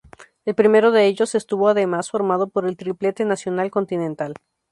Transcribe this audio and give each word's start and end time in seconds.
El 0.45 0.55
primero 0.55 0.89
de 0.89 1.05
ellos 1.05 1.35
estuvo 1.35 1.69
además 1.69 2.09
formado 2.09 2.47
por 2.49 2.65
el 2.65 2.75
triplete 2.75 3.23
nacional-continental. 3.23 4.33